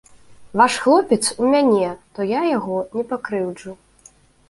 [0.61, 3.81] Ваш хлопец у мяне, то я яго не пакрыўджу.